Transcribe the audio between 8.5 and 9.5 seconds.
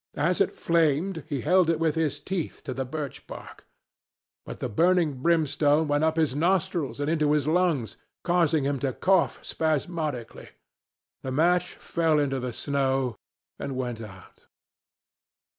him to cough